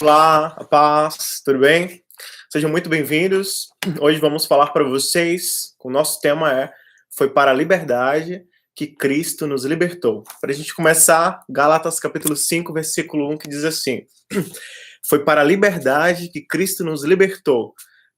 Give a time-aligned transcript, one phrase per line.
[0.00, 2.04] Olá, a paz, tudo bem?
[2.52, 3.68] Sejam muito bem-vindos.
[4.00, 6.72] Hoje vamos falar para vocês, o nosso tema é
[7.10, 10.22] Foi para a liberdade que Cristo nos libertou.
[10.40, 14.06] Para a gente começar, Gálatas capítulo 5, versículo 1, que diz assim:
[15.04, 17.74] Foi para a liberdade que Cristo nos libertou.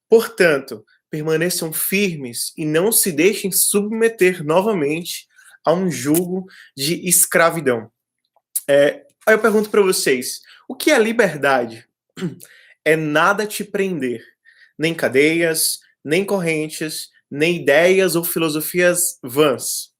[0.07, 5.25] Portanto, permaneçam firmes e não se deixem submeter novamente
[5.65, 6.45] a um jugo
[6.77, 7.91] de escravidão.
[8.67, 11.85] É, aí eu pergunto para vocês: o que é liberdade?
[12.83, 14.23] É nada te prender,
[14.75, 19.91] nem cadeias, nem correntes, nem ideias ou filosofias vãs.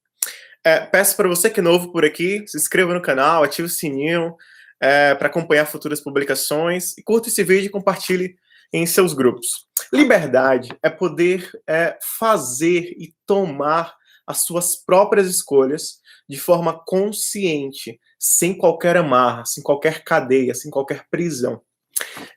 [0.64, 3.70] É, peço para você que é novo por aqui, se inscreva no canal, ative o
[3.70, 4.34] sininho
[4.80, 8.34] é, para acompanhar futuras publicações e curta esse vídeo e compartilhe
[8.72, 9.68] em seus grupos.
[9.92, 13.94] Liberdade é poder é, fazer e tomar
[14.26, 21.06] as suas próprias escolhas de forma consciente, sem qualquer amarra, sem qualquer cadeia, sem qualquer
[21.10, 21.60] prisão.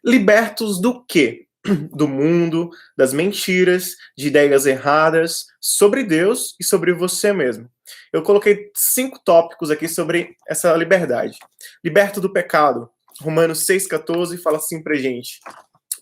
[0.04, 1.48] Libertos do quê?
[1.94, 7.68] Do mundo, das mentiras, de ideias erradas sobre Deus e sobre você mesmo.
[8.14, 11.38] Eu coloquei cinco tópicos aqui sobre essa liberdade.
[11.84, 12.90] Liberto do pecado.
[13.20, 15.40] Romanos 6,14 fala assim pra gente: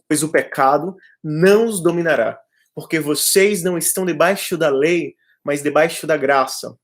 [0.07, 2.39] Pois o pecado não os dominará,
[2.75, 6.75] porque vocês não estão debaixo da lei, mas debaixo da graça.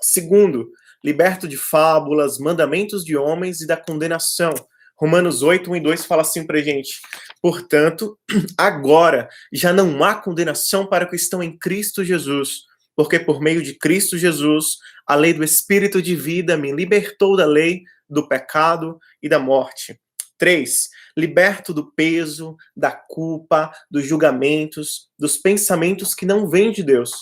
[0.00, 0.70] Segundo,
[1.02, 4.54] liberto de fábulas, mandamentos de homens e da condenação.
[4.96, 7.00] Romanos 8, 1 e 2 fala assim pra gente:
[7.42, 8.18] Portanto,
[8.56, 12.62] agora já não há condenação para os que estão em Cristo Jesus,
[12.96, 17.44] porque por meio de Cristo Jesus, a lei do Espírito de vida me libertou da
[17.44, 19.98] lei, do pecado e da morte.
[20.38, 20.88] 3.
[21.16, 27.12] Liberto do peso, da culpa, dos julgamentos, dos pensamentos que não vêm de Deus.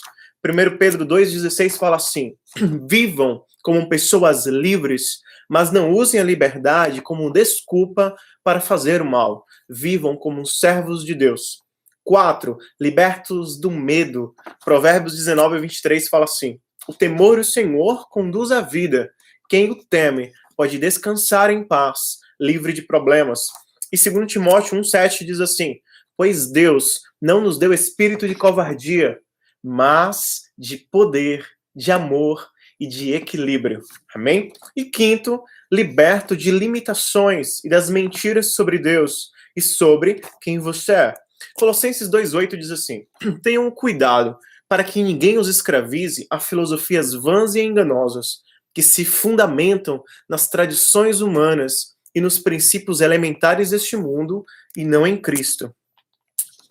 [0.44, 2.34] 1 Pedro 2,16 fala assim:
[2.88, 9.44] Vivam como pessoas livres, mas não usem a liberdade como desculpa para fazer o mal.
[9.68, 11.62] Vivam como servos de Deus.
[12.04, 12.56] 4.
[12.80, 14.34] Libertos do medo.
[14.64, 16.58] Provérbios 19, 23 fala assim:
[16.88, 19.12] O temor do Senhor conduz à vida.
[19.48, 23.46] Quem o teme pode descansar em paz, livre de problemas.
[23.92, 25.76] E 2 Timóteo 1,7 diz assim:
[26.16, 29.20] Pois Deus não nos deu espírito de covardia,
[29.62, 33.80] mas de poder, de amor e de equilíbrio.
[34.14, 34.52] Amém?
[34.76, 41.14] E quinto, liberto de limitações e das mentiras sobre Deus e sobre quem você é.
[41.54, 43.06] Colossenses 2:8 diz assim:
[43.42, 44.36] Tenham cuidado
[44.68, 48.40] para que ninguém os escravize a filosofias vãs e enganosas
[48.74, 54.44] que se fundamentam nas tradições humanas e nos princípios elementares deste mundo
[54.76, 55.74] e não em Cristo.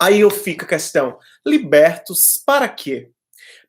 [0.02, 3.12] Aí eu fico a questão: libertos para quê?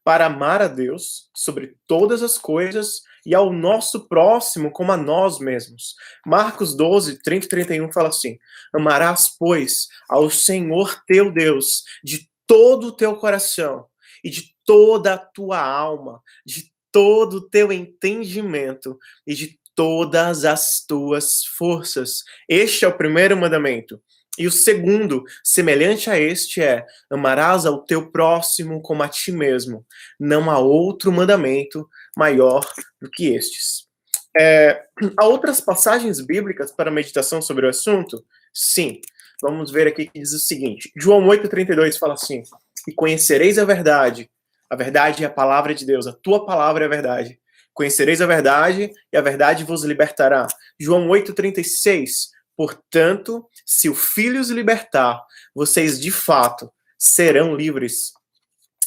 [0.04, 5.38] Para amar a Deus sobre todas as coisas e ao nosso próximo como a nós
[5.38, 5.94] mesmos.
[6.26, 8.40] Marcos 12, 30 e 31 fala assim:
[8.74, 13.86] Amarás, pois, ao Senhor teu Deus de todo o teu coração
[14.24, 20.84] e de toda a tua alma, de todo o teu entendimento e de todas as
[20.84, 22.24] tuas forças.
[22.50, 24.02] Este é o primeiro mandamento.
[24.38, 29.86] E o segundo, semelhante a este, é: amarás ao teu próximo como a ti mesmo.
[30.20, 32.66] Não há outro mandamento maior
[33.02, 33.88] do que estes.
[34.36, 34.84] É,
[35.18, 38.26] há outras passagens bíblicas para meditação sobre o assunto?
[38.52, 39.00] Sim.
[39.42, 42.42] Vamos ver aqui que diz o seguinte: João 8,32 fala assim:
[42.88, 44.30] E conhecereis a verdade.
[44.70, 47.40] A verdade é a palavra de Deus, a tua palavra é a verdade.
[47.74, 50.48] Conhecereis a verdade e a verdade vos libertará.
[50.80, 55.22] João 8,36 Portanto, se o Filho os libertar,
[55.56, 58.14] vocês de fato serão livres.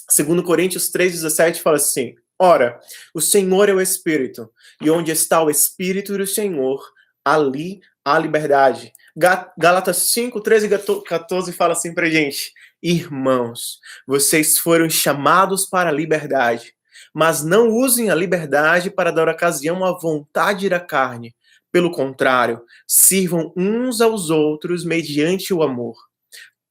[0.08, 2.80] Segundo Coríntios 3:17 fala assim: Ora,
[3.14, 4.50] o Senhor é o Espírito,
[4.80, 6.80] e onde está o Espírito do Senhor,
[7.24, 8.92] ali há liberdade.
[9.16, 15.92] Gálatas 5, 13 e 14 fala assim pra gente: Irmãos, vocês foram chamados para a
[15.92, 16.74] liberdade,
[17.12, 21.34] mas não usem a liberdade para dar ocasião à vontade da carne,
[21.76, 25.94] pelo contrário, sirvam uns aos outros mediante o amor.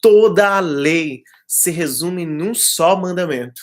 [0.01, 3.61] Toda a lei se resume num só mandamento: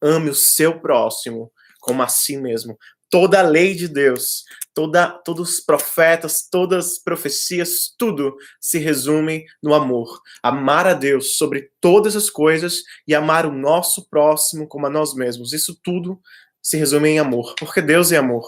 [0.00, 1.50] ame o seu próximo
[1.80, 2.78] como a si mesmo.
[3.10, 9.46] Toda a lei de Deus, toda, todos os profetas, todas as profecias, tudo se resume
[9.60, 10.20] no amor.
[10.40, 15.12] Amar a Deus sobre todas as coisas e amar o nosso próximo como a nós
[15.12, 15.52] mesmos.
[15.52, 16.20] Isso tudo
[16.62, 18.46] se resume em amor, porque Deus é amor.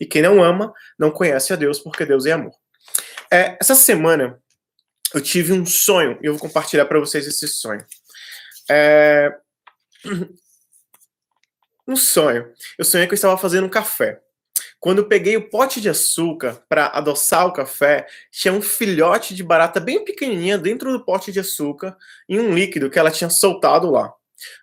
[0.00, 2.54] E quem não ama, não conhece a Deus, porque Deus é amor.
[3.30, 4.38] É, essa semana,
[5.12, 7.84] eu tive um sonho, e eu vou compartilhar para vocês esse sonho.
[8.70, 9.32] É...
[11.86, 12.50] Um sonho.
[12.78, 14.18] Eu sonhei que eu estava fazendo um café.
[14.80, 19.42] Quando eu peguei o pote de açúcar para adoçar o café, tinha um filhote de
[19.42, 21.96] barata bem pequenininha dentro do pote de açúcar
[22.28, 24.12] e um líquido que ela tinha soltado lá.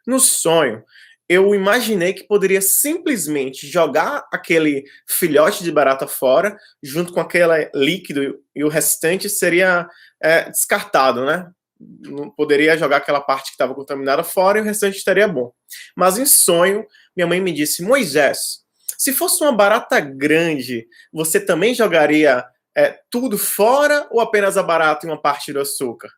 [0.05, 0.83] No sonho,
[1.31, 8.37] eu imaginei que poderia simplesmente jogar aquele filhote de barata fora, junto com aquele líquido,
[8.53, 9.87] e o restante seria
[10.21, 11.49] é, descartado, né?
[11.79, 15.53] Não poderia jogar aquela parte que estava contaminada fora e o restante estaria bom.
[15.95, 16.85] Mas em sonho,
[17.15, 18.65] minha mãe me disse: Moisés,
[18.97, 22.43] se fosse uma barata grande, você também jogaria
[22.75, 26.09] é, tudo fora ou apenas a barata e uma parte do açúcar?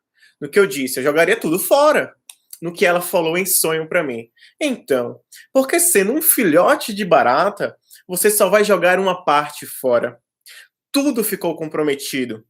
[0.41, 2.15] No que eu disse, eu jogaria tudo fora.
[2.63, 4.29] No que ela falou em sonho para mim.
[4.59, 5.19] Então,
[5.51, 7.75] porque sendo um filhote de barata,
[8.07, 10.17] você só vai jogar uma parte fora.
[10.91, 12.45] Tudo ficou comprometido.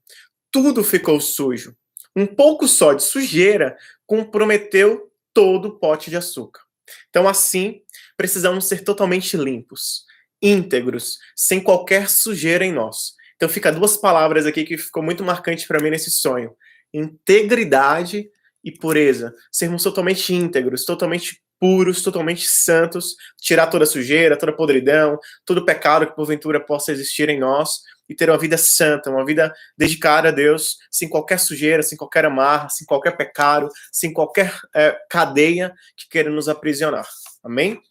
[0.52, 1.76] Tudo ficou sujo.
[2.16, 3.76] Um pouco só de sujeira
[4.06, 6.62] comprometeu todo o pote de açúcar.
[7.10, 7.82] Então, assim,
[8.16, 10.06] precisamos ser totalmente limpos
[10.44, 13.14] íntegros, sem qualquer sujeira em nós.
[13.38, 16.54] Então fica duas palavras aqui que ficou muito marcante para mim nesse sonho:
[16.94, 18.30] integridade
[18.64, 19.34] e pureza.
[19.52, 26.16] Sermos totalmente íntegros, totalmente puros, totalmente santos, tirar toda sujeira, toda podridão, todo pecado que
[26.16, 30.78] porventura possa existir em nós e ter uma vida santa, uma vida dedicada a Deus,
[30.92, 36.30] sem qualquer sujeira, sem qualquer amarra, sem qualquer pecado, sem qualquer é, cadeia que queira
[36.30, 37.08] nos aprisionar.
[37.44, 37.82] Amém?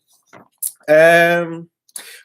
[0.88, 1.44] É...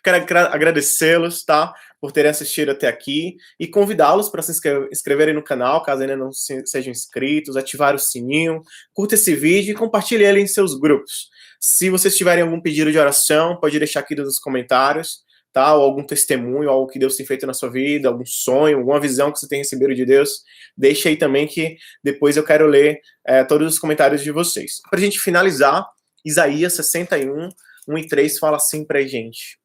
[0.04, 1.74] Quero agradecê-los, tá?
[2.00, 4.52] Por terem assistido até aqui e convidá-los para se
[4.92, 8.62] inscreverem no canal, caso ainda não sejam inscritos, ativar o sininho,
[8.94, 11.30] curta esse vídeo e compartilhe ele em seus grupos.
[11.60, 15.74] Se vocês tiverem algum pedido de oração, pode deixar aqui nos comentários, tá?
[15.74, 19.32] Ou algum testemunho, algo que Deus tem feito na sua vida, algum sonho, alguma visão
[19.32, 20.44] que você tem recebido de Deus,
[20.78, 24.74] deixe aí também que depois eu quero ler é, todos os comentários de vocês.
[24.88, 25.84] Para a gente finalizar,
[26.24, 27.50] Isaías 61,
[27.88, 29.58] 1 e 3 fala assim para a gente.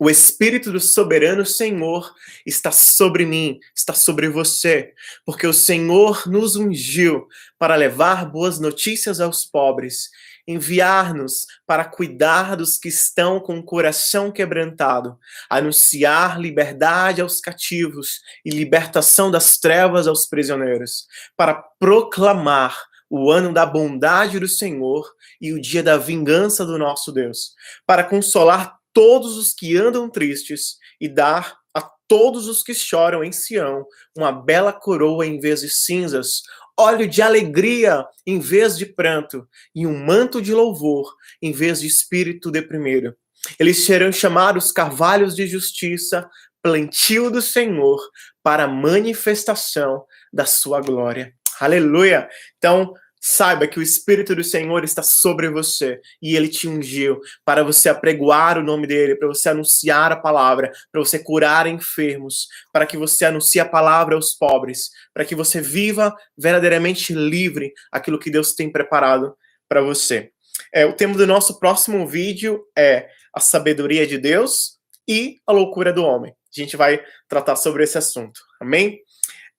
[0.00, 2.14] O Espírito do soberano Senhor
[2.46, 4.94] está sobre mim, está sobre você,
[5.26, 7.26] porque o Senhor nos ungiu
[7.58, 10.08] para levar boas notícias aos pobres,
[10.46, 15.18] enviar-nos para cuidar dos que estão com o coração quebrantado,
[15.50, 23.66] anunciar liberdade aos cativos e libertação das trevas aos prisioneiros, para proclamar o ano da
[23.66, 25.10] bondade do Senhor
[25.40, 27.54] e o dia da vingança do nosso Deus,
[27.84, 33.32] para consolar todos os que andam tristes e dar a todos os que choram em
[33.32, 33.84] Sião
[34.16, 36.42] uma bela coroa em vez de cinzas,
[36.78, 41.12] óleo de alegria em vez de pranto e um manto de louvor
[41.42, 43.16] em vez de espírito deprimido.
[43.58, 46.28] Eles serão chamados carvalhos de justiça,
[46.62, 48.00] plantio do Senhor
[48.42, 51.32] para manifestação da sua glória.
[51.60, 52.28] Aleluia!
[52.56, 57.62] Então, Saiba que o Espírito do Senhor está sobre você e ele te ungiu para
[57.62, 62.86] você apregoar o nome dele, para você anunciar a palavra, para você curar enfermos, para
[62.86, 68.30] que você anuncie a palavra aos pobres, para que você viva verdadeiramente livre aquilo que
[68.30, 69.36] Deus tem preparado
[69.68, 70.30] para você.
[70.72, 75.92] É, o tema do nosso próximo vídeo é a sabedoria de Deus e a loucura
[75.92, 76.32] do homem.
[76.32, 78.40] A gente vai tratar sobre esse assunto.
[78.60, 79.00] Amém?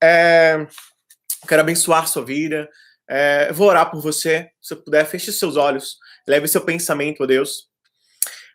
[0.01, 0.65] É,
[1.47, 2.69] quero abençoar sua vida
[3.09, 4.49] é, vou orar por você.
[4.61, 5.97] Se puder, feche seus olhos.
[6.27, 7.68] Leve seu pensamento a Deus.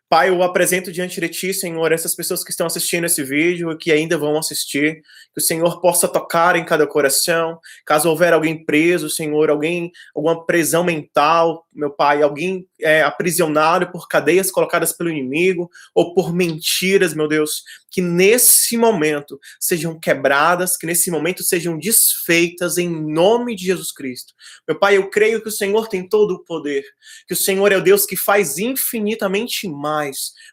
[0.09, 3.77] Pai, eu apresento diante de Ti, Senhor, essas pessoas que estão assistindo esse vídeo e
[3.77, 8.65] que ainda vão assistir, que o Senhor possa tocar em cada coração, caso houver alguém
[8.65, 15.11] preso, Senhor, alguém, alguma prisão mental, meu Pai, alguém é, aprisionado por cadeias colocadas pelo
[15.11, 21.79] inimigo ou por mentiras, meu Deus, que nesse momento sejam quebradas, que nesse momento sejam
[21.79, 24.35] desfeitas em nome de Jesus Cristo.
[24.69, 26.85] Meu Pai, eu creio que o Senhor tem todo o poder,
[27.27, 29.94] que o Senhor é o Deus que faz infinitamente mais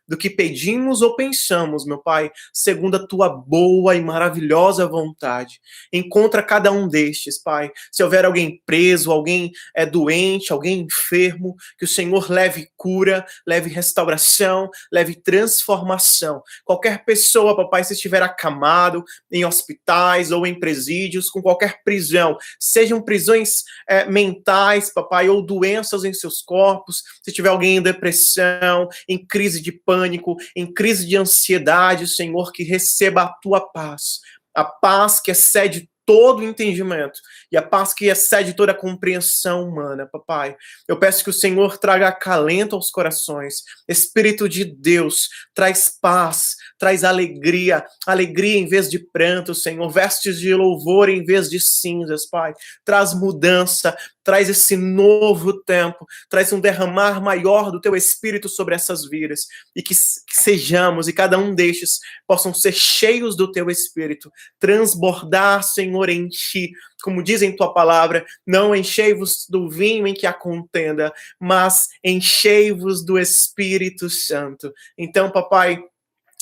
[0.07, 5.59] do que pedimos ou pensamos, meu Pai, segundo a tua boa e maravilhosa vontade.
[5.91, 7.71] Encontra cada um destes, Pai.
[7.91, 13.69] Se houver alguém preso, alguém é doente, alguém enfermo, que o Senhor leve cura, leve
[13.69, 16.41] restauração, leve transformação.
[16.65, 22.37] Qualquer pessoa pessoa, papai, se estiver acamado em hospitais ou em presídios, com qualquer prisão,
[22.59, 28.87] sejam prisões é, mentais, papai, ou doenças em seus corpos, se tiver alguém em depressão,
[29.07, 34.19] em crise de pânico, em crise de ansiedade, Senhor, que receba a tua paz.
[34.53, 37.19] A paz que excede todo entendimento
[37.49, 40.57] e a paz que excede toda a compreensão humana, papai.
[40.85, 43.63] Eu peço que o Senhor traga acalento aos corações.
[43.87, 50.53] Espírito de Deus, traz paz, traz alegria, alegria em vez de pranto, Senhor, vestes de
[50.53, 52.53] louvor em vez de cinzas, Pai.
[52.83, 59.07] Traz mudança, traz esse novo tempo, traz um derramar maior do teu espírito sobre essas
[59.07, 59.47] vidas.
[59.75, 66.09] E que, sejamos e cada um destes possam ser cheios do teu espírito, transbordar, Senhor,
[66.09, 66.71] em ti,
[67.03, 73.03] como diz em tua palavra, não enchei-vos do vinho em que há contenda, mas enchei-vos
[73.03, 74.71] do Espírito Santo.
[74.97, 75.83] Então, papai,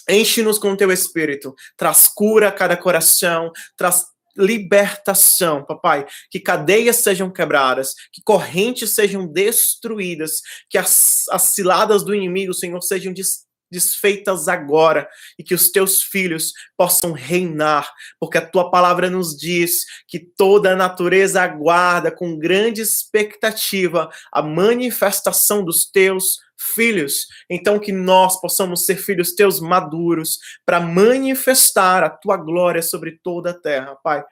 [0.10, 4.06] Enche-nos com teu espírito, traz cura a cada coração, traz
[4.38, 12.14] libertação, papai, que cadeias sejam quebradas, que correntes sejam destruídas, que as, as ciladas do
[12.14, 15.08] inimigo, Senhor, sejam des, desfeitas agora
[15.38, 20.72] e que os teus filhos possam reinar, porque a tua palavra nos diz que toda
[20.72, 27.28] a natureza aguarda com grande expectativa a manifestação dos teus filhos.
[27.50, 33.52] Então, que nós possamos ser filhos teus maduros para manifestar a tua glória sobre toda
[33.52, 34.24] a terra, Pai.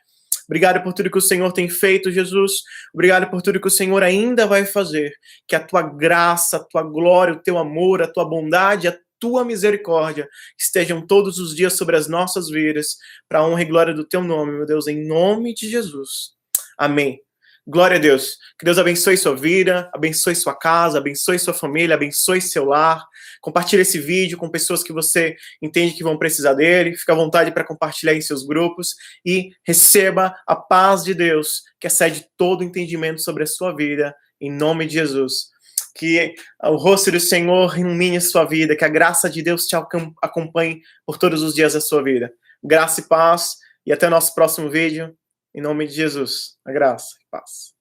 [0.47, 2.61] Obrigado por tudo que o Senhor tem feito, Jesus.
[2.93, 5.13] Obrigado por tudo que o Senhor ainda vai fazer.
[5.45, 9.43] Que a tua graça, a tua glória, o teu amor, a tua bondade, a tua
[9.45, 12.97] misericórdia estejam todos os dias sobre as nossas vidas,
[13.27, 16.31] para a honra e glória do teu nome, meu Deus, em nome de Jesus.
[16.77, 17.19] Amém.
[17.69, 18.37] Glória a Deus.
[18.57, 23.05] Que Deus abençoe sua vida, abençoe sua casa, abençoe sua família, abençoe seu lar.
[23.41, 26.95] Compartilhe esse vídeo com pessoas que você entende que vão precisar dele.
[26.95, 28.95] Fique à vontade para compartilhar em seus grupos
[29.25, 34.49] e receba a paz de Deus, que excede todo entendimento sobre a sua vida, em
[34.49, 35.49] nome de Jesus.
[35.97, 39.75] Que o rosto do Senhor ilumine a sua vida, que a graça de Deus te
[39.75, 42.31] acompanhe por todos os dias da sua vida.
[42.63, 45.15] Graça e paz, e até o nosso próximo vídeo.
[45.55, 47.76] Em nome de Jesus, a graça e paz.